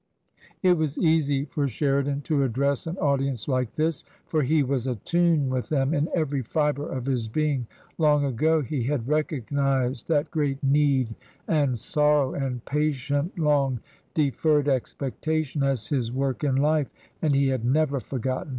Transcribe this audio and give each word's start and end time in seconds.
It 0.63 0.77
was 0.79 0.97
easy 0.97 1.45
for 1.45 1.67
Sheridan 1.67 2.21
to 2.21 2.41
address 2.41 2.87
an 2.87 2.97
audience 2.97 3.47
like 3.47 3.75
this, 3.75 4.03
for 4.25 4.41
he 4.41 4.63
was 4.63 4.87
atune 4.87 5.47
with 5.47 5.69
them 5.69 5.93
in 5.93 6.09
every 6.15 6.41
fibre 6.41 6.89
of 6.91 7.05
his 7.05 7.27
being; 7.27 7.67
long 7.99 8.25
ago 8.25 8.63
he 8.63 8.81
had 8.85 9.07
recognised 9.07 10.07
that 10.07 10.31
great 10.31 10.63
need 10.63 11.13
and 11.47 11.77
sorrow, 11.77 12.33
and 12.33 12.65
patient, 12.65 13.37
long 13.37 13.79
deferred 14.15 14.67
expectation 14.67 15.61
as 15.61 15.89
his 15.89 16.11
work 16.11 16.43
in 16.43 16.55
life, 16.55 16.89
and 17.21 17.35
he 17.35 17.49
had 17.49 17.63
never 17.63 17.99
forgotten. 17.99 18.49